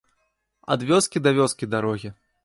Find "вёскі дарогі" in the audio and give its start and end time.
1.39-2.11